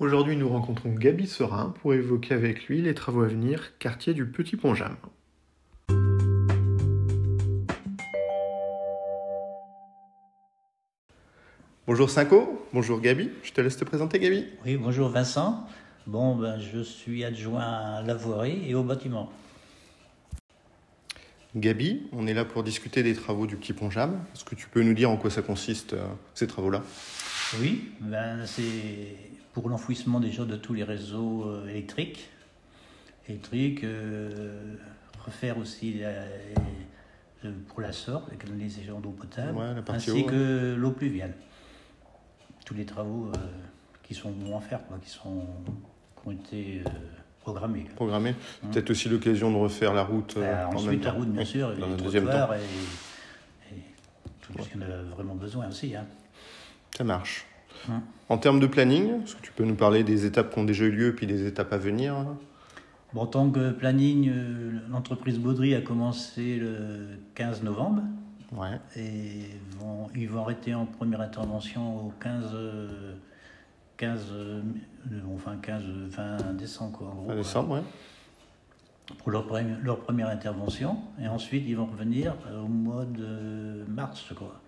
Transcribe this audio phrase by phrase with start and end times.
[0.00, 4.26] Aujourd'hui, nous rencontrons Gabi Serin pour évoquer avec lui les travaux à venir, quartier du
[4.26, 4.96] Petit Pont-Jam.
[11.86, 13.30] Bonjour Cinco, bonjour Gabi.
[13.44, 14.46] Je te laisse te présenter Gabi.
[14.66, 15.64] Oui, bonjour Vincent.
[16.08, 19.30] Bon, ben, je suis adjoint à la voirie et au bâtiment.
[21.54, 24.18] Gabi, on est là pour discuter des travaux du Petit Pont-Jam.
[24.34, 26.82] Est-ce que tu peux nous dire en quoi ça consiste, euh, ces travaux-là?
[27.60, 29.16] Oui, ben, c'est
[29.52, 32.28] pour l'enfouissement déjà de tous les réseaux euh, électriques.
[33.28, 34.74] Électriques, euh,
[35.24, 36.08] refaire aussi la-
[37.44, 41.34] euh, pour la SOR, la canalisation d'eau potable, Ouais, ainsi eau, que l'eau pluviale.
[42.66, 43.38] Tous les travaux euh,
[44.02, 45.46] qui sont bons à faire, quoi, qui, sont,
[46.20, 46.90] qui ont été euh,
[47.40, 47.84] programmés.
[47.84, 47.94] quoi.
[47.96, 48.34] Programmé
[48.72, 51.76] Peut-être aussi l'occasion de refaire la route en même ensuite, la route, bien sûr, et
[51.78, 52.30] dans les un deuxième temps.
[52.30, 53.80] trottoirs et, et
[54.40, 55.94] tout ce qu'on a vraiment besoin aussi.
[55.94, 56.06] Hein.
[56.96, 57.44] Ça marche.
[57.88, 58.00] Hum.
[58.28, 60.84] En termes de planning, est-ce que tu peux nous parler des étapes qui ont déjà
[60.84, 62.14] eu lieu puis des étapes à venir
[63.12, 68.02] Bon, en tant que planning, euh, l'entreprise Baudry a commencé le 15 novembre
[68.52, 68.78] Ouais.
[68.96, 73.14] et vont, ils vont arrêter en première intervention au 15, euh,
[73.96, 74.62] 15, euh,
[75.34, 77.82] enfin 15, 20 décembre, quoi, en gros, Fin quoi, décembre, ouais.
[79.18, 80.98] pour leur, premi- leur première intervention.
[81.20, 82.34] Et ensuite, ils vont revenir
[82.64, 84.60] au mois de mars, crois,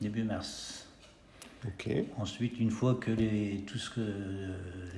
[0.00, 0.85] début mars.
[2.18, 4.00] Ensuite, une fois que les, tout ce que,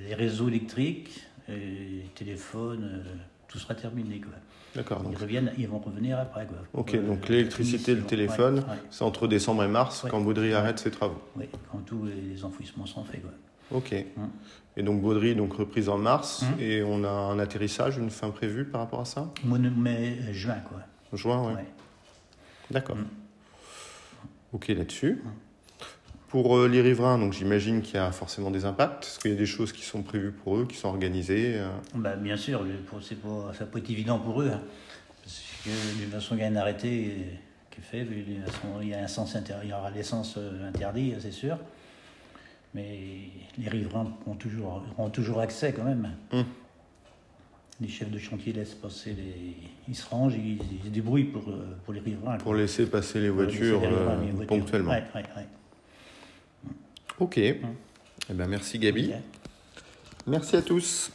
[0.07, 3.13] les réseaux électriques, et téléphones, euh,
[3.47, 4.19] tout sera terminé.
[4.19, 4.33] Quoi.
[4.75, 5.03] D'accord.
[5.09, 6.45] Ils, reviennent, ils vont revenir après.
[6.45, 6.57] Quoi.
[6.73, 8.07] ok, donc euh, l'électricité, le finition.
[8.07, 10.11] téléphone, Ouais, ouais, c'est entre décembre et mars Ouais.
[10.11, 11.19] quand Baudry arrête ses travaux.
[11.35, 13.21] ouais, quand tous les enfouissements sont faits.
[13.21, 13.31] Quoi.
[13.79, 13.93] Ok.
[14.17, 14.29] Hum.
[14.77, 16.59] Et donc Baudry, donc reprise en mars, Hum.
[16.61, 19.33] et on a un atterrissage, une fin prévue par rapport à ça?
[19.43, 20.57] Mois de mai, euh, juin.
[20.69, 20.81] Quoi.
[21.17, 21.55] Juin.
[21.55, 21.65] Ouais.
[22.69, 22.95] D'accord.
[22.97, 23.07] Hum.
[24.53, 25.21] Ok là-dessus.
[26.29, 29.03] Pour euh, les riverains, donc j'imagine qu'il y a forcément des impacts.
[29.05, 31.67] Est-ce qu'il y a des choses qui sont prévues pour eux, qui sont organisées euh,
[31.95, 32.63] Bah, bien sûr,
[33.01, 34.51] c'est pas, ça peut être évident pour eux.
[34.53, 34.61] hein.
[35.23, 36.87] parce que de toute façon, il y a un arrêté
[37.17, 37.23] euh,
[37.71, 38.07] qui est fait.
[38.81, 41.57] il y a un sens inter- il y aura l'essence euh, interdit, c'est sûr.
[42.75, 42.99] Mais
[43.57, 46.09] les riverains ont toujours, auront toujours accès quand même.
[46.31, 46.43] Hum.
[47.81, 49.55] Les chefs de chantier laissent passer les.
[49.87, 52.37] Ils se rangent, ils, ils se débrouillent pour, euh, pour les riverains.
[52.37, 54.45] pour laisser passer voitures euh, les voitures.
[54.45, 55.45] ponctuellement Ouais, ouais, ouais.
[57.19, 57.37] Ok.
[57.37, 57.61] Eh
[58.29, 59.11] ben, merci Gabi.
[60.27, 61.11] Merci à tous.